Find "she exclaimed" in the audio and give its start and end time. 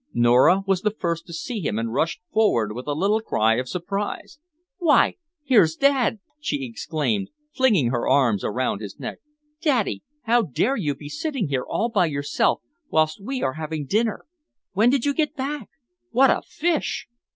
6.39-7.29